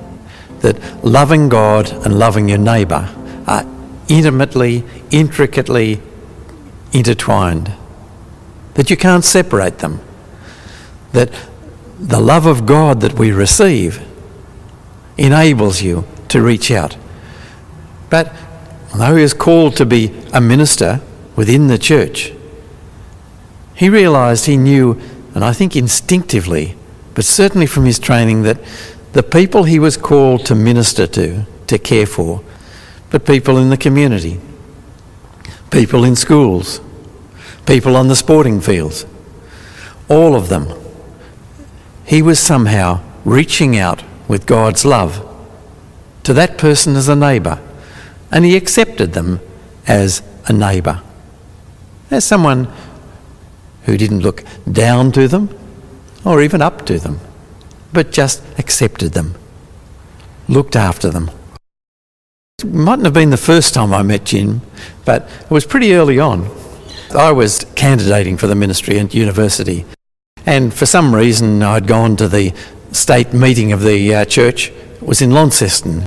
that 0.60 1.02
loving 1.02 1.48
God 1.48 1.90
and 2.04 2.18
loving 2.18 2.50
your 2.50 2.58
neighbour 2.58 3.08
are 3.46 3.64
intimately, 4.08 4.84
intricately 5.10 6.02
intertwined, 6.96 7.72
that 8.74 8.90
you 8.90 8.96
can't 8.96 9.24
separate 9.24 9.78
them, 9.78 10.00
that 11.12 11.30
the 11.98 12.20
love 12.20 12.46
of 12.46 12.66
God 12.66 13.00
that 13.00 13.14
we 13.14 13.32
receive 13.32 14.02
enables 15.16 15.82
you 15.82 16.04
to 16.28 16.42
reach 16.42 16.70
out. 16.70 16.96
But 18.10 18.34
although 18.92 19.16
he 19.16 19.22
was 19.22 19.34
called 19.34 19.76
to 19.76 19.86
be 19.86 20.12
a 20.32 20.40
minister 20.40 21.00
within 21.34 21.68
the 21.68 21.78
church, 21.78 22.32
he 23.74 23.88
realised 23.88 24.46
he 24.46 24.56
knew, 24.56 25.00
and 25.34 25.44
I 25.44 25.52
think 25.52 25.76
instinctively, 25.76 26.76
but 27.14 27.24
certainly 27.24 27.66
from 27.66 27.84
his 27.84 27.98
training, 27.98 28.42
that 28.42 28.58
the 29.12 29.22
people 29.22 29.64
he 29.64 29.78
was 29.78 29.96
called 29.96 30.44
to 30.46 30.54
minister 30.54 31.06
to, 31.06 31.46
to 31.66 31.78
care 31.78 32.06
for, 32.06 32.42
but 33.10 33.26
people 33.26 33.58
in 33.58 33.70
the 33.70 33.76
community, 33.76 34.40
people 35.70 36.04
in 36.04 36.16
schools, 36.16 36.80
people 37.66 37.96
on 37.96 38.08
the 38.08 38.16
sporting 38.16 38.60
fields, 38.60 39.04
all 40.08 40.34
of 40.34 40.48
them. 40.48 40.68
He 42.04 42.22
was 42.22 42.38
somehow 42.38 43.00
reaching 43.24 43.76
out 43.76 44.04
with 44.28 44.46
God's 44.46 44.84
love 44.84 45.22
to 46.22 46.32
that 46.32 46.58
person 46.58 46.96
as 46.96 47.08
a 47.08 47.16
neighbour, 47.16 47.60
and 48.30 48.44
he 48.44 48.56
accepted 48.56 49.12
them 49.12 49.40
as 49.86 50.22
a 50.46 50.52
neighbour, 50.52 51.02
as 52.10 52.24
someone 52.24 52.72
who 53.84 53.96
didn't 53.96 54.20
look 54.20 54.44
down 54.70 55.12
to 55.12 55.28
them 55.28 55.48
or 56.24 56.42
even 56.42 56.60
up 56.62 56.84
to 56.86 56.98
them, 56.98 57.20
but 57.92 58.10
just 58.10 58.42
accepted 58.58 59.12
them, 59.12 59.34
looked 60.48 60.76
after 60.76 61.08
them. 61.10 61.30
It 62.58 62.72
mightn't 62.72 63.04
have 63.04 63.14
been 63.14 63.30
the 63.30 63.36
first 63.36 63.74
time 63.74 63.92
I 63.92 64.02
met 64.02 64.24
Jim, 64.24 64.62
but 65.04 65.28
it 65.44 65.50
was 65.50 65.66
pretty 65.66 65.94
early 65.94 66.18
on. 66.18 66.50
I 67.16 67.32
was 67.32 67.64
candidating 67.74 68.36
for 68.36 68.46
the 68.46 68.54
ministry 68.54 68.98
at 68.98 69.14
university, 69.14 69.86
and 70.44 70.72
for 70.72 70.84
some 70.84 71.14
reason 71.14 71.62
I'd 71.62 71.86
gone 71.86 72.16
to 72.16 72.28
the 72.28 72.52
state 72.92 73.32
meeting 73.32 73.72
of 73.72 73.82
the 73.82 74.14
uh, 74.14 74.24
church. 74.26 74.70
It 74.70 75.02
was 75.02 75.22
in 75.22 75.30
Launceston, 75.30 76.06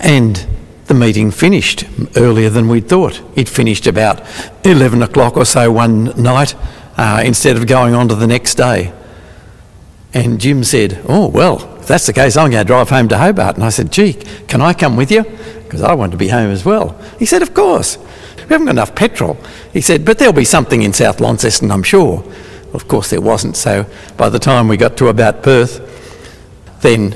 and 0.00 0.46
the 0.86 0.94
meeting 0.94 1.30
finished 1.30 1.84
earlier 2.16 2.48
than 2.48 2.68
we'd 2.68 2.88
thought. 2.88 3.20
It 3.36 3.48
finished 3.48 3.86
about 3.86 4.22
11 4.64 5.02
o'clock 5.02 5.36
or 5.36 5.44
so 5.44 5.70
one 5.70 6.04
night 6.20 6.54
uh, 6.96 7.22
instead 7.24 7.56
of 7.56 7.66
going 7.66 7.94
on 7.94 8.08
to 8.08 8.14
the 8.14 8.26
next 8.26 8.54
day. 8.54 8.92
And 10.14 10.40
Jim 10.40 10.64
said, 10.64 11.02
Oh, 11.06 11.28
well, 11.28 11.78
if 11.78 11.86
that's 11.86 12.06
the 12.06 12.14
case, 12.14 12.36
I'm 12.36 12.50
going 12.50 12.64
to 12.64 12.66
drive 12.66 12.88
home 12.88 13.08
to 13.08 13.18
Hobart. 13.18 13.56
And 13.56 13.64
I 13.64 13.68
said, 13.68 13.92
Gee, 13.92 14.14
can 14.14 14.62
I 14.62 14.72
come 14.72 14.96
with 14.96 15.10
you? 15.10 15.22
Because 15.22 15.82
I 15.82 15.92
want 15.92 16.12
to 16.12 16.18
be 16.18 16.28
home 16.28 16.50
as 16.50 16.64
well. 16.64 16.98
He 17.18 17.26
said, 17.26 17.42
Of 17.42 17.52
course. 17.52 17.98
We 18.48 18.54
haven't 18.54 18.66
got 18.66 18.72
enough 18.72 18.94
petrol. 18.94 19.38
He 19.72 19.80
said, 19.80 20.04
But 20.04 20.18
there'll 20.18 20.32
be 20.32 20.44
something 20.44 20.82
in 20.82 20.92
South 20.92 21.20
Launceston, 21.20 21.70
I'm 21.70 21.82
sure. 21.82 22.24
Of 22.72 22.88
course, 22.88 23.10
there 23.10 23.20
wasn't. 23.20 23.56
So 23.56 23.86
by 24.16 24.28
the 24.28 24.38
time 24.38 24.68
we 24.68 24.76
got 24.76 24.96
to 24.98 25.08
about 25.08 25.42
Perth, 25.42 25.84
then 26.80 27.12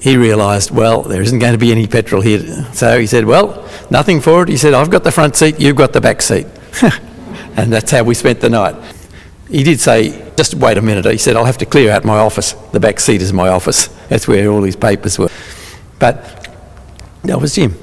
he 0.00 0.16
realised, 0.16 0.70
well, 0.70 1.02
there 1.02 1.20
isn't 1.20 1.38
going 1.38 1.52
to 1.52 1.58
be 1.58 1.72
any 1.72 1.86
petrol 1.86 2.22
here. 2.22 2.40
So 2.72 2.98
he 2.98 3.06
said, 3.06 3.26
well, 3.26 3.68
nothing 3.90 4.20
for 4.20 4.42
it. 4.42 4.48
He 4.48 4.56
said, 4.56 4.72
I've 4.72 4.90
got 4.90 5.04
the 5.04 5.12
front 5.12 5.36
seat, 5.36 5.60
you've 5.60 5.76
got 5.76 5.92
the 5.92 6.00
back 6.00 6.22
seat. 6.22 6.46
and 7.56 7.72
that's 7.72 7.90
how 7.90 8.02
we 8.02 8.14
spent 8.14 8.40
the 8.40 8.48
night. 8.48 8.76
He 9.50 9.62
did 9.62 9.80
say, 9.80 10.32
just 10.36 10.54
wait 10.54 10.78
a 10.78 10.82
minute. 10.82 11.04
He 11.04 11.18
said, 11.18 11.36
I'll 11.36 11.44
have 11.44 11.58
to 11.58 11.66
clear 11.66 11.90
out 11.90 12.04
my 12.04 12.18
office. 12.18 12.52
The 12.72 12.80
back 12.80 13.00
seat 13.00 13.20
is 13.20 13.32
my 13.32 13.48
office. 13.48 13.88
That's 14.08 14.26
where 14.26 14.48
all 14.48 14.62
his 14.62 14.76
papers 14.76 15.18
were. 15.18 15.28
But 15.98 16.48
that 17.24 17.38
was 17.38 17.54
Jim. 17.54 17.74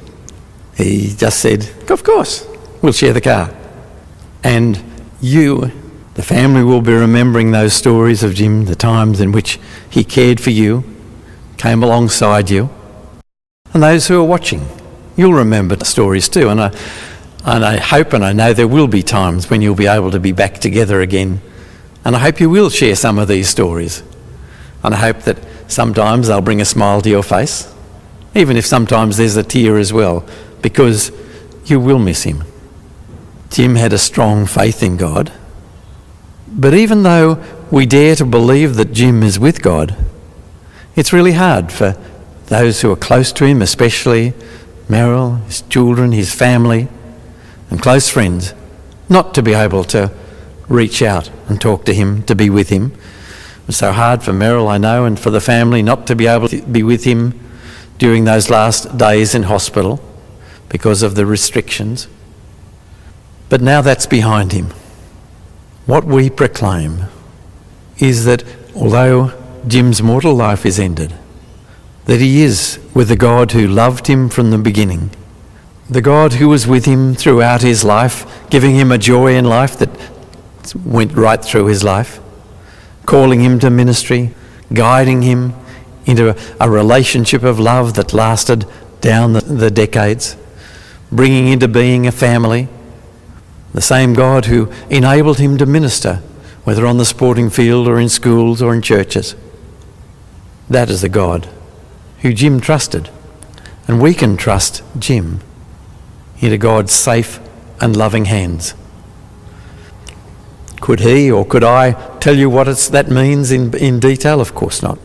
He 0.75 1.13
just 1.15 1.39
said, 1.39 1.69
of 1.89 2.03
course, 2.03 2.47
we'll 2.81 2.93
share 2.93 3.13
the 3.13 3.21
car. 3.21 3.53
And 4.43 4.81
you, 5.21 5.71
the 6.13 6.23
family, 6.23 6.63
will 6.63 6.81
be 6.81 6.93
remembering 6.93 7.51
those 7.51 7.73
stories 7.73 8.23
of 8.23 8.35
Jim, 8.35 8.65
the 8.65 8.75
times 8.75 9.19
in 9.19 9.31
which 9.31 9.59
he 9.89 10.03
cared 10.03 10.39
for 10.39 10.51
you, 10.51 10.83
came 11.57 11.83
alongside 11.83 12.49
you. 12.49 12.69
And 13.73 13.83
those 13.83 14.07
who 14.07 14.21
are 14.21 14.25
watching, 14.25 14.65
you'll 15.15 15.33
remember 15.33 15.75
the 15.75 15.85
stories 15.85 16.29
too. 16.29 16.49
And 16.49 16.61
I, 16.61 16.77
and 17.45 17.65
I 17.65 17.77
hope 17.77 18.13
and 18.13 18.23
I 18.23 18.33
know 18.33 18.53
there 18.53 18.67
will 18.67 18.87
be 18.87 19.03
times 19.03 19.49
when 19.49 19.61
you'll 19.61 19.75
be 19.75 19.87
able 19.87 20.11
to 20.11 20.19
be 20.19 20.31
back 20.31 20.55
together 20.55 21.01
again. 21.01 21.41
And 22.05 22.15
I 22.15 22.19
hope 22.19 22.39
you 22.39 22.49
will 22.49 22.69
share 22.69 22.95
some 22.95 23.17
of 23.19 23.27
these 23.27 23.49
stories. 23.49 24.03
And 24.83 24.93
I 24.93 24.97
hope 24.97 25.21
that 25.23 25.37
sometimes 25.67 26.27
they'll 26.27 26.41
bring 26.41 26.61
a 26.61 26.65
smile 26.65 27.01
to 27.01 27.09
your 27.09 27.23
face, 27.23 27.73
even 28.35 28.55
if 28.55 28.65
sometimes 28.65 29.17
there's 29.17 29.35
a 29.35 29.43
tear 29.43 29.77
as 29.77 29.91
well, 29.91 30.25
because 30.61 31.11
you 31.65 31.79
will 31.79 31.99
miss 31.99 32.23
him. 32.23 32.43
Jim 33.49 33.75
had 33.75 33.93
a 33.93 33.97
strong 33.97 34.45
faith 34.45 34.83
in 34.83 34.97
God. 34.97 35.31
But 36.47 36.73
even 36.73 37.03
though 37.03 37.43
we 37.71 37.85
dare 37.85 38.15
to 38.15 38.25
believe 38.25 38.75
that 38.75 38.93
Jim 38.93 39.23
is 39.23 39.39
with 39.39 39.61
God, 39.61 39.95
it's 40.95 41.13
really 41.13 41.33
hard 41.33 41.71
for 41.71 41.97
those 42.47 42.81
who 42.81 42.91
are 42.91 42.97
close 42.97 43.31
to 43.33 43.45
him, 43.45 43.61
especially 43.61 44.33
Merrill, 44.89 45.35
his 45.35 45.61
children, 45.63 46.11
his 46.11 46.33
family, 46.33 46.87
and 47.69 47.81
close 47.81 48.09
friends, 48.09 48.53
not 49.09 49.33
to 49.33 49.43
be 49.43 49.53
able 49.53 49.83
to 49.85 50.11
reach 50.69 51.01
out 51.01 51.29
and 51.47 51.59
talk 51.59 51.85
to 51.85 51.93
him, 51.93 52.23
to 52.23 52.35
be 52.35 52.49
with 52.49 52.69
him. 52.69 52.93
It's 53.67 53.77
so 53.77 53.91
hard 53.91 54.23
for 54.23 54.31
Merrill, 54.31 54.69
I 54.69 54.77
know, 54.77 55.05
and 55.05 55.19
for 55.19 55.29
the 55.29 55.41
family 55.41 55.81
not 55.81 56.07
to 56.07 56.15
be 56.15 56.27
able 56.27 56.47
to 56.47 56.61
be 56.61 56.83
with 56.83 57.03
him 57.03 57.37
during 57.97 58.25
those 58.25 58.49
last 58.49 58.97
days 58.97 59.35
in 59.35 59.43
hospital 59.43 60.01
because 60.69 61.03
of 61.03 61.15
the 61.15 61.25
restrictions. 61.25 62.07
But 63.49 63.61
now 63.61 63.81
that's 63.81 64.05
behind 64.05 64.51
him. 64.51 64.73
What 65.85 66.03
we 66.03 66.29
proclaim 66.29 67.05
is 67.97 68.25
that 68.25 68.43
although 68.75 69.31
Jim's 69.67 70.01
mortal 70.01 70.33
life 70.33 70.65
is 70.65 70.79
ended, 70.79 71.13
that 72.05 72.19
he 72.19 72.41
is 72.41 72.79
with 72.93 73.07
the 73.07 73.15
God 73.15 73.51
who 73.53 73.67
loved 73.67 74.07
him 74.07 74.29
from 74.29 74.51
the 74.51 74.57
beginning, 74.57 75.11
the 75.89 76.01
God 76.01 76.33
who 76.33 76.49
was 76.49 76.67
with 76.67 76.85
him 76.85 77.15
throughout 77.15 77.61
his 77.61 77.83
life, 77.83 78.25
giving 78.49 78.75
him 78.75 78.91
a 78.91 78.97
joy 78.97 79.35
in 79.35 79.45
life 79.45 79.77
that 79.77 79.89
went 80.85 81.13
right 81.13 81.43
through 81.43 81.67
his 81.67 81.83
life, 81.83 82.19
calling 83.05 83.39
him 83.39 83.59
to 83.59 83.69
ministry, 83.69 84.33
guiding 84.73 85.21
him 85.21 85.53
into 86.05 86.35
a, 86.59 86.69
relationship 86.69 87.43
of 87.43 87.59
love 87.59 87.93
that 87.93 88.13
lasted 88.13 88.65
down 88.99 89.33
the 89.33 89.71
decades, 89.71 90.35
bringing 91.11 91.47
into 91.47 91.67
being 91.67 92.05
a 92.05 92.11
family 92.11 92.67
the 93.77 93.81
same 93.81 94.15
God 94.15 94.45
who 94.45 94.71
enabled 94.89 95.37
him 95.37 95.55
to 95.59 95.65
minister, 95.67 96.15
whether 96.63 96.87
on 96.87 96.97
the 96.97 97.05
sporting 97.05 97.47
field 97.51 97.87
or 97.87 97.99
in 97.99 98.09
schools 98.09 98.59
or 98.59 98.73
in 98.73 98.81
churches. 98.81 99.35
That 100.67 100.89
is 100.89 101.01
the 101.01 101.09
God 101.09 101.47
who 102.21 102.33
Jim 102.33 102.59
trusted. 102.59 103.11
And 103.87 104.01
we 104.01 104.15
can 104.15 104.35
trust 104.35 104.81
Jim 104.97 105.41
into 106.39 106.57
God's 106.57 106.91
safe 106.91 107.39
and 107.79 107.95
loving 107.95 108.25
hands. 108.25 108.73
Could 110.81 111.01
he 111.01 111.29
or 111.29 111.45
could 111.45 111.63
I 111.63 111.91
tell 112.17 112.35
you 112.35 112.49
what 112.49 112.65
that 112.65 113.11
means 113.11 113.51
in, 113.51 113.77
in 113.77 113.99
detail? 113.99 114.41
Of 114.41 114.55
course 114.55 114.81
not. 114.81 114.97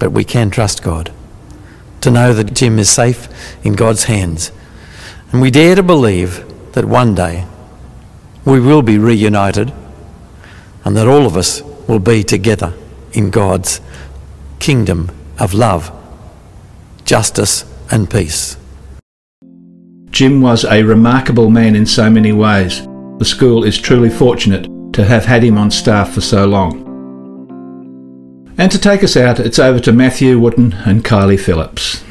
But 0.00 0.10
we 0.10 0.24
can 0.24 0.50
trust 0.50 0.82
God 0.82 1.12
to 2.00 2.10
know 2.10 2.34
that 2.34 2.54
Jim 2.54 2.80
is 2.80 2.90
safe 2.90 3.28
in 3.64 3.74
God's 3.74 4.04
hands. 4.04 4.50
And 5.30 5.40
we 5.40 5.52
dare 5.52 5.76
to 5.76 5.84
believe 5.84 6.44
that 6.72 6.84
one 6.84 7.14
day 7.14 7.46
we 8.48 8.58
will 8.58 8.80
be 8.80 8.96
reunited 8.96 9.70
and 10.82 10.96
that 10.96 11.06
all 11.06 11.26
of 11.26 11.36
us 11.36 11.60
will 11.86 11.98
be 11.98 12.24
together 12.24 12.72
in 13.12 13.28
God's 13.28 13.82
kingdom 14.58 15.10
of 15.38 15.52
love, 15.52 15.92
justice, 17.04 17.70
and 17.90 18.10
peace. 18.10 18.56
Jim 20.08 20.40
was 20.40 20.64
a 20.64 20.82
remarkable 20.82 21.50
man 21.50 21.76
in 21.76 21.84
so 21.84 22.08
many 22.08 22.32
ways. 22.32 22.86
The 23.18 23.24
school 23.26 23.64
is 23.64 23.76
truly 23.76 24.08
fortunate 24.08 24.66
to 24.94 25.04
have 25.04 25.26
had 25.26 25.42
him 25.42 25.58
on 25.58 25.70
staff 25.70 26.14
for 26.14 26.22
so 26.22 26.46
long. 26.46 26.86
And 28.56 28.72
to 28.72 28.78
take 28.78 29.04
us 29.04 29.14
out, 29.14 29.38
it's 29.38 29.58
over 29.58 29.78
to 29.80 29.92
Matthew 29.92 30.38
Wootton 30.38 30.72
and 30.86 31.04
Kylie 31.04 31.38
Phillips. 31.38 32.02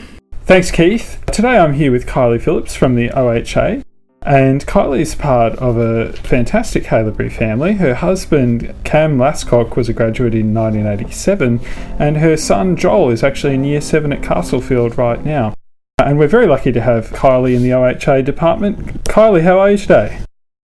Thanks, 0.46 0.70
Keith. 0.70 1.20
Today 1.34 1.58
I'm 1.58 1.74
here 1.74 1.92
with 1.92 2.06
Kylie 2.06 2.40
Phillips 2.40 2.76
from 2.76 2.94
the 2.94 3.10
OHA. 3.10 3.84
And 4.28 4.68
Kylie's 4.68 5.16
part 5.16 5.54
of 5.54 5.78
a 5.78 6.12
fantastic 6.12 6.84
Haileybury 6.84 7.32
family. 7.32 7.76
Her 7.76 7.96
husband, 7.96 8.76
Cam 8.84 9.18
Lascock, 9.18 9.78
was 9.78 9.88
a 9.88 9.94
graduate 9.94 10.36
in 10.36 10.54
1987, 10.54 11.62
and 11.98 12.18
her 12.18 12.36
son, 12.36 12.76
Joel, 12.76 13.12
is 13.12 13.24
actually 13.24 13.54
in 13.54 13.64
year 13.64 13.80
7 13.80 14.12
at 14.12 14.22
Castlefield 14.22 14.98
right 14.98 15.24
now. 15.24 15.54
And 15.98 16.20
we're 16.20 16.28
very 16.28 16.46
lucky 16.46 16.74
to 16.74 16.82
have 16.82 17.12
Kylie 17.12 17.56
in 17.56 17.64
the 17.64 17.70
OHA 17.70 18.26
department. 18.26 19.06
Kylie, 19.06 19.44
how 19.44 19.60
are 19.60 19.72
you 19.72 19.78
today? 19.78 20.20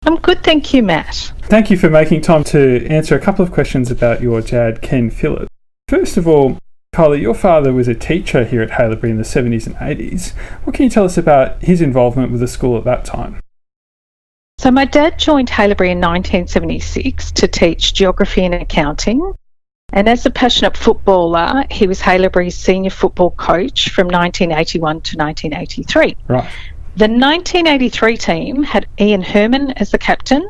I'm 0.07 0.19
good, 0.19 0.45
thank 0.45 0.73
you, 0.73 0.85
Matt. 0.85 1.33
Thank 1.43 1.69
you 1.69 1.77
for 1.77 1.91
making 1.91 2.21
time 2.21 2.45
to 2.45 2.87
answer 2.87 3.17
a 3.17 3.21
couple 3.21 3.45
of 3.45 3.51
questions 3.51 3.91
about 3.91 4.23
your 4.23 4.41
dad, 4.41 4.83
Ken 4.83 5.11
Phillips. 5.11 5.49
First 5.89 6.17
of 6.17 6.29
all, 6.29 6.59
Kylie, 6.95 7.21
your 7.21 7.35
father 7.35 7.73
was 7.73 7.89
a 7.89 7.95
teacher 7.97 8.45
here 8.45 8.63
at 8.63 8.71
Haileybury 8.71 9.11
in 9.11 9.17
the 9.17 9.25
70s 9.25 9.67
and 9.67 9.75
80s. 9.75 10.33
What 10.63 10.77
can 10.77 10.85
you 10.85 10.91
tell 10.91 11.05
us 11.05 11.19
about 11.19 11.61
his 11.61 11.81
involvement 11.81 12.31
with 12.31 12.41
the 12.41 12.47
school 12.47 12.79
at 12.79 12.85
that 12.85 13.05
time? 13.05 13.41
So, 14.69 14.73
my 14.73 14.85
dad 14.85 15.19
joined 15.19 15.49
Haileybury 15.49 15.93
in 15.93 15.99
1976 15.99 17.33
to 17.33 17.49
teach 17.49 17.95
geography 17.95 18.45
and 18.45 18.53
accounting. 18.53 19.33
And 19.95 20.07
as 20.11 20.27
a 20.27 20.31
passionate 20.31 20.77
footballer, 20.77 21.65
he 21.71 21.87
was 21.87 22.03
Haileybury's 22.03 22.55
senior 22.55 22.91
football 22.91 23.31
coach 23.31 23.89
from 23.89 24.09
1981 24.09 25.01
to 25.01 25.17
1983. 25.17 26.17
Right. 26.29 26.51
The 26.97 27.09
1983 27.09 28.17
team 28.19 28.63
had 28.63 28.87
Ian 29.01 29.23
Herman 29.23 29.71
as 29.79 29.91
the 29.91 29.97
captain, 29.97 30.47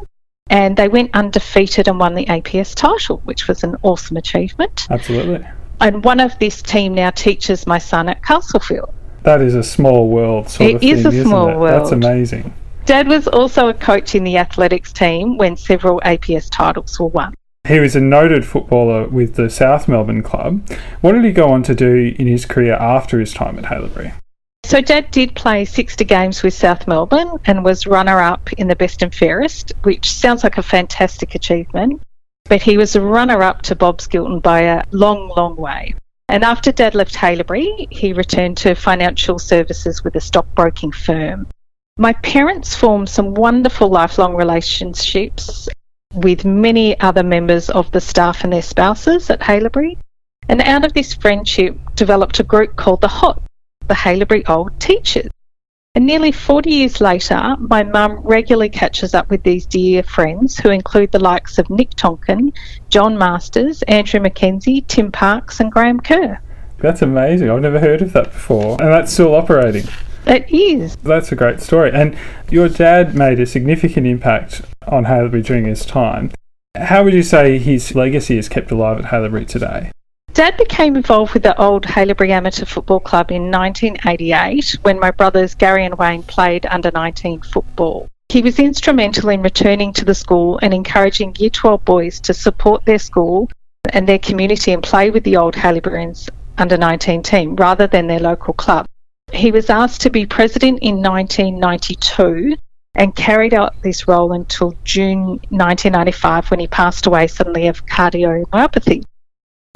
and 0.51 0.77
they 0.77 0.89
went 0.89 1.15
undefeated 1.15 1.87
and 1.87 2.01
won 2.01 2.15
the 2.15 2.27
APS 2.27 2.75
title, 2.75 3.19
which 3.19 3.47
was 3.47 3.63
an 3.63 3.77
awesome 3.83 4.17
achievement. 4.17 4.89
Absolutely. 4.91 5.47
And 5.81 6.03
one 6.03 6.19
of 6.19 6.37
this 6.41 6.61
team 6.61 6.93
now 6.93 7.11
teaches 7.11 7.69
my 7.69 7.79
son 7.79 8.09
at 8.09 8.25
Castlefield. 8.25 8.93
That 9.23 9.43
is 9.43 9.55
a 9.55 9.63
small 9.63 10.09
world 10.09 10.49
sort 10.49 10.71
It 10.71 10.75
of 10.75 10.81
thing. 10.81 10.91
is 10.91 11.07
a 11.07 11.23
small 11.23 11.65
it? 11.65 11.71
That's 11.71 11.93
amazing. 11.93 12.53
Dad 12.89 13.07
was 13.07 13.29
also 13.29 13.69
a 13.69 13.75
coach 13.75 14.15
in 14.15 14.25
the 14.25 14.39
athletics 14.39 14.95
team 14.95 15.37
when 15.37 15.59
several 15.59 16.01
APS 16.07 16.49
titles 16.51 16.99
were 16.99 17.09
won. 17.09 17.35
He 17.69 17.81
was 17.81 17.95
a 17.95 18.01
noted 18.01 18.47
footballer 18.47 19.07
with 19.07 19.35
the 19.35 19.51
South 19.51 19.89
Melbourne 19.89 20.23
club. 20.23 20.67
What 21.03 21.13
did 21.13 21.23
he 21.23 21.33
go 21.33 21.51
on 21.51 21.63
to 21.65 21.75
do 21.75 22.15
in 22.19 22.27
his 22.27 22.47
career 22.47 22.77
after 22.77 23.21
his 23.21 23.35
time 23.35 23.59
at 23.59 23.67
Haileybury? 23.67 24.15
So 24.65 24.81
Dad 24.81 25.11
did 25.11 25.35
play 25.35 25.67
60 25.67 26.03
games 26.07 26.43
with 26.43 26.55
South 26.55 26.89
Melbourne 26.89 27.37
and 27.45 27.63
was 27.63 27.87
runner-up 27.87 28.55
in 28.55 28.69
the 28.69 28.77
best 28.77 29.03
and 29.03 29.15
fairest, 29.15 29.75
which 29.83 30.11
sounds 30.11 30.43
like 30.43 30.57
a 30.57 30.63
fantastic 30.63 31.35
achievement. 31.35 32.01
But 32.45 32.63
he 32.63 32.79
was 32.79 32.97
a 32.97 33.03
runner-up 33.03 33.61
to 33.65 33.77
Bob 33.77 34.01
Skilton 34.01 34.41
by 34.41 34.61
a 34.61 34.85
long, 34.93 35.29
long 35.37 35.57
way. 35.57 35.95
And 36.31 36.43
after 36.43 36.73
Dad 36.73 36.95
left 36.95 37.17
Haileybury, 37.17 37.93
he 37.93 38.15
returned 38.15 38.57
to 38.59 38.75
financial 38.75 39.39
services 39.39 40.03
with 40.03 40.17
a 40.17 40.23
stockbroking 40.23 40.93
firm. 40.93 41.47
My 42.01 42.13
parents 42.13 42.77
formed 42.77 43.09
some 43.09 43.35
wonderful 43.35 43.89
lifelong 43.89 44.37
relationships 44.37 45.69
with 46.15 46.45
many 46.45 46.99
other 47.01 47.25
members 47.25 47.71
of 47.71 47.91
the 47.91 48.01
staff 48.01 48.45
and 48.45 48.53
their 48.53 48.63
spouses 48.63 49.31
at 49.31 49.41
Haileybury. 49.41 49.99
And 50.49 50.63
out 50.63 50.85
of 50.85 50.93
this 50.93 51.15
friendship 51.15 51.77
developed 51.97 52.39
a 52.39 52.45
group 52.45 52.77
called 52.77 53.01
the 53.01 53.09
HOT, 53.09 53.43
the 53.89 53.95
Haileybury 53.95 54.49
Old 54.49 54.79
Teachers. 54.79 55.29
And 55.97 56.07
nearly 56.07 56.31
40 56.31 56.71
years 56.71 57.01
later, 57.01 57.57
my 57.59 57.83
mum 57.83 58.21
regularly 58.23 58.69
catches 58.69 59.13
up 59.13 59.29
with 59.29 59.43
these 59.43 59.67
dear 59.67 60.05
friends 60.05 60.57
who 60.57 60.71
include 60.71 61.11
the 61.11 61.19
likes 61.19 61.59
of 61.59 61.69
Nick 61.69 61.91
Tonkin, 61.97 62.53
John 62.91 63.19
Masters, 63.19 63.83
Andrew 63.83 64.21
McKenzie, 64.21 64.87
Tim 64.87 65.11
Parks, 65.11 65.59
and 65.59 65.73
Graham 65.73 65.99
Kerr. 65.99 66.39
That's 66.79 67.03
amazing. 67.03 67.51
I've 67.51 67.61
never 67.61 67.81
heard 67.81 68.03
of 68.03 68.13
that 68.13 68.27
before. 68.27 68.81
And 68.81 68.93
that's 68.93 69.13
still 69.13 69.35
operating. 69.35 69.89
It 70.27 70.51
is. 70.51 70.97
That's 70.97 71.33
a 71.33 71.37
great 71.37 71.61
story. 71.61 71.91
And 71.93 72.17
your 72.51 72.69
dad 72.69 73.15
made 73.15 73.41
a 73.41 73.47
significant 73.47 74.07
impact 74.07 74.63
on 74.87 75.05
Haileybury 75.05 75.45
during 75.45 75.65
his 75.65 75.85
time. 75.87 76.33
How 76.77 77.03
would 77.03 77.15
you 77.15 77.23
say 77.23 77.59
his 77.59 77.95
legacy 77.95 78.39
is 78.39 78.49
kept 78.49 78.71
alive 78.71 78.99
at 78.99 79.07
Haileybury 79.07 79.47
today? 79.47 79.91
Dad 80.35 80.57
became 80.57 80.95
involved 80.95 81.35
with 81.35 81.43
the 81.43 81.61
old 81.61 81.85
Haileybury 81.85 82.31
Amateur 82.31 82.65
Football 82.65 83.01
Club 83.01 83.33
in 83.33 83.51
1988 83.51 84.79
when 84.83 85.01
my 85.01 85.11
brothers 85.11 85.55
Gary 85.55 85.85
and 85.85 85.99
Wayne 85.99 86.23
played 86.23 86.67
under 86.67 86.91
19 86.93 87.43
football. 87.43 88.09
He 88.29 88.43
was 88.43 88.59
instrumental 88.59 89.31
in 89.31 89.43
returning 89.43 89.93
to 89.95 90.05
the 90.05 90.15
school 90.15 90.59
and 90.63 90.75
encouraging 90.75 91.35
Year 91.39 91.51
12 91.51 91.85
boys 91.85 92.21
to 92.21 92.35
support 92.35 92.85
their 92.85 92.99
school 92.99 93.51
and 93.91 94.07
their 94.07 94.19
community 94.19 94.73
and 94.73 94.83
play 94.83 95.11
with 95.11 95.25
the 95.25 95.39
old 95.39 95.55
Haileyburyans 95.55 96.29
under 96.59 96.77
19 96.77 97.23
team 97.23 97.57
rather 97.57 97.87
than 97.87 98.07
their 98.07 98.21
local 98.21 98.53
club. 98.53 98.87
He 99.33 99.51
was 99.51 99.71
asked 99.71 100.03
to 100.03 100.11
be 100.11 100.27
president 100.27 100.81
in 100.81 101.03
1992 101.03 102.57
and 102.95 103.15
carried 103.15 103.55
out 103.55 103.81
this 103.83 104.09
role 104.09 104.33
until 104.33 104.75
June 104.85 105.39
1995 105.51 106.51
when 106.51 106.61
he 106.61 106.67
passed 106.67 107.07
away 107.07 107.27
suddenly 107.27 107.69
of 107.69 107.87
cardiomyopathy. 107.87 109.05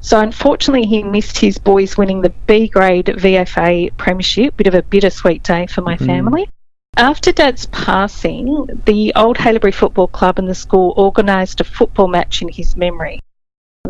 So 0.01 0.19
unfortunately, 0.19 0.87
he 0.87 1.05
missed 1.05 1.39
his 1.39 1.59
boys 1.59 1.97
winning 1.97 2.23
the 2.23 2.35
B 2.47 2.67
grade 2.67 3.07
VFA 3.07 3.97
premiership. 3.97 4.57
Bit 4.57 4.67
of 4.67 4.75
a 4.75 4.83
bittersweet 4.83 5.45
day 5.45 5.67
for 5.67 5.81
my 5.81 5.95
mm-hmm. 5.95 6.07
family. 6.07 6.51
After 6.97 7.33
Dad's 7.33 7.67
passing, 7.67 8.67
the 8.85 9.13
old 9.15 9.39
Haileybury 9.39 9.73
Football 9.73 10.09
Club 10.09 10.39
and 10.39 10.49
the 10.49 10.55
school 10.55 10.93
organised 10.99 11.61
a 11.61 11.65
football 11.65 12.09
match 12.09 12.43
in 12.43 12.49
his 12.49 12.77
memory. 12.77 13.21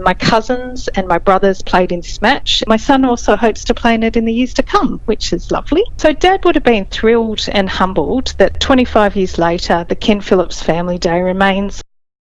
My 0.04 0.14
cousins 0.14 0.88
and 0.88 1.06
my 1.06 1.18
brothers 1.18 1.62
played 1.62 1.92
in 1.92 2.00
this 2.00 2.20
match. 2.20 2.64
My 2.66 2.76
son 2.76 3.04
also 3.04 3.36
hopes 3.36 3.62
to 3.64 3.74
play 3.74 3.94
in 3.94 4.02
it 4.02 4.16
in 4.16 4.24
the 4.24 4.32
years 4.32 4.52
to 4.54 4.62
come, 4.64 5.00
which 5.04 5.32
is 5.32 5.52
lovely. 5.52 5.84
So, 5.96 6.12
Dad 6.12 6.44
would 6.44 6.56
have 6.56 6.64
been 6.64 6.86
thrilled 6.86 7.46
and 7.52 7.68
humbled 7.70 8.34
that 8.38 8.58
25 8.58 9.14
years 9.14 9.38
later, 9.38 9.86
the 9.88 9.94
Ken 9.94 10.20
Phillips 10.20 10.60
Family 10.60 10.98
Day 10.98 11.20
remains 11.20 11.82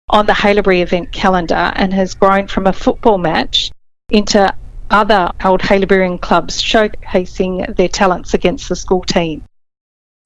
on 0.09 0.27
the 0.27 0.33
Haileybury 0.33 0.83
event 0.83 1.13
calendar 1.13 1.73
and 1.77 1.93
has 1.93 2.15
grown 2.15 2.49
from 2.49 2.67
a 2.67 2.73
football 2.73 3.19
match 3.19 3.71
into 4.11 4.53
other 4.91 5.31
old 5.45 5.61
Haileyburyan 5.61 6.21
clubs 6.21 6.61
showcasing 6.61 7.77
their 7.77 7.89
talents 7.89 8.35
against 8.35 8.69
the 8.69 8.77
school 8.77 9.03
team. 9.03 9.45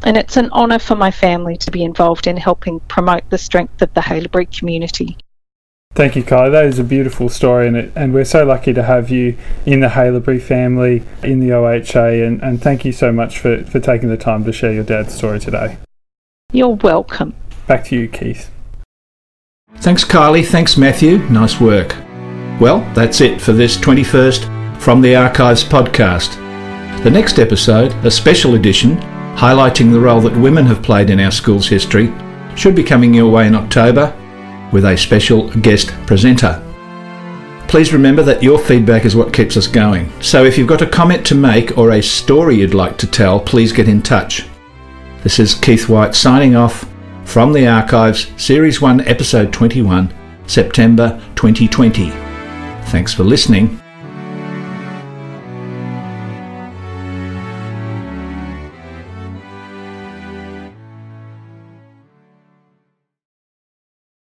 And 0.04 0.16
it's 0.16 0.38
an 0.38 0.50
honour 0.52 0.78
for 0.78 0.96
my 0.96 1.10
family 1.10 1.58
to 1.58 1.70
be 1.70 1.84
involved 1.84 2.26
in 2.26 2.36
helping 2.36 2.80
promote 2.80 3.28
the 3.28 3.38
strength 3.38 3.82
of 3.82 3.92
the 3.92 4.00
Haileybury 4.00 4.56
community. 4.56 5.18
Thank 5.94 6.16
you, 6.16 6.22
Kai. 6.22 6.48
That 6.48 6.64
is 6.64 6.78
a 6.78 6.84
beautiful 6.84 7.28
story, 7.28 7.68
and, 7.68 7.76
it, 7.76 7.92
and 7.94 8.14
we're 8.14 8.24
so 8.24 8.46
lucky 8.46 8.72
to 8.72 8.82
have 8.82 9.10
you 9.10 9.36
in 9.66 9.80
the 9.80 9.88
Haileybury 9.88 10.40
family, 10.40 11.02
in 11.22 11.40
the 11.40 11.50
OHA, 11.50 12.26
and, 12.26 12.42
and 12.42 12.62
thank 12.62 12.86
you 12.86 12.92
so 12.92 13.12
much 13.12 13.38
for, 13.38 13.62
for 13.64 13.78
taking 13.78 14.08
the 14.08 14.16
time 14.16 14.44
to 14.44 14.52
share 14.52 14.72
your 14.72 14.84
dad's 14.84 15.14
story 15.14 15.38
today. 15.38 15.76
You're 16.50 16.76
welcome. 16.76 17.34
Back 17.66 17.84
to 17.86 17.96
you, 17.96 18.08
Keith. 18.08 18.50
Thanks, 19.76 20.02
Kylie. 20.02 20.46
Thanks, 20.46 20.78
Matthew. 20.78 21.18
Nice 21.28 21.60
work. 21.60 21.94
Well, 22.58 22.80
that's 22.94 23.20
it 23.20 23.40
for 23.40 23.52
this 23.52 23.76
21st 23.76 24.80
From 24.80 25.02
the 25.02 25.14
Archives 25.14 25.62
podcast. 25.62 26.36
The 27.02 27.10
next 27.10 27.38
episode, 27.38 27.92
a 28.04 28.10
special 28.10 28.54
edition 28.54 28.96
highlighting 29.36 29.90
the 29.90 30.00
role 30.00 30.20
that 30.20 30.36
women 30.36 30.64
have 30.66 30.82
played 30.82 31.10
in 31.10 31.18
our 31.20 31.30
school's 31.30 31.66
history, 31.66 32.12
should 32.54 32.74
be 32.74 32.82
coming 32.82 33.12
your 33.12 33.30
way 33.30 33.46
in 33.46 33.54
October 33.54 34.16
with 34.72 34.84
a 34.84 34.96
special 34.96 35.48
guest 35.60 35.88
presenter. 36.06 36.60
Please 37.68 37.92
remember 37.92 38.22
that 38.22 38.42
your 38.42 38.58
feedback 38.58 39.04
is 39.04 39.16
what 39.16 39.32
keeps 39.32 39.56
us 39.56 39.66
going. 39.66 40.10
So 40.20 40.44
if 40.44 40.58
you've 40.58 40.68
got 40.68 40.82
a 40.82 40.86
comment 40.86 41.24
to 41.26 41.34
make 41.34 41.78
or 41.78 41.92
a 41.92 42.02
story 42.02 42.56
you'd 42.56 42.74
like 42.74 42.98
to 42.98 43.06
tell, 43.06 43.40
please 43.40 43.72
get 43.72 43.88
in 43.88 44.02
touch. 44.02 44.46
This 45.22 45.38
is 45.38 45.54
Keith 45.54 45.88
White 45.88 46.14
signing 46.14 46.56
off 46.56 46.86
from 47.24 47.52
the 47.52 47.66
Archives, 47.66 48.30
Series 48.36 48.80
1, 48.80 49.02
Episode 49.02 49.52
21, 49.52 50.12
September 50.46 51.18
2020. 51.34 52.10
Thanks 52.90 53.14
for 53.14 53.24
listening. 53.24 53.81